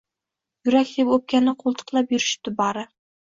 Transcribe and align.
Yurak 0.69 0.93
deb 0.93 1.11
o‘pkani 1.17 1.53
qo‘ltiqlab 1.65 2.15
yurishibdi 2.17 2.55
bari. 2.63 2.87